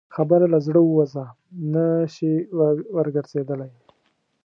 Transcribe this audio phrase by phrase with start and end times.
[0.15, 1.25] خبره له زړه ووځه،
[1.73, 2.31] نه شې
[2.95, 3.71] ورګرځېدلی.